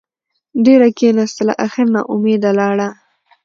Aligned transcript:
ډېره 0.65 0.87
کېناستله 0.97 1.53
اخېر 1.65 1.87
نااوميده 1.95 2.49
لاړه. 2.59 2.87